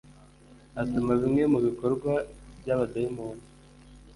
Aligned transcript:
atuma 0.81 1.11
bimwe 1.21 1.43
mu 1.51 1.59
bikorwa 1.65 2.11
by 2.61 2.69
abadayimoni 2.73 3.43